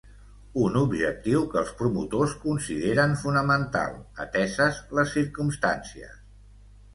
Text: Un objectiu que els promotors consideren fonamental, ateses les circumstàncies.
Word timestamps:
Un 0.67 0.77
objectiu 0.77 1.43
que 1.51 1.59
els 1.59 1.73
promotors 1.81 2.33
consideren 2.45 3.13
fonamental, 3.25 3.93
ateses 4.25 4.81
les 5.01 5.15
circumstàncies. 5.21 6.19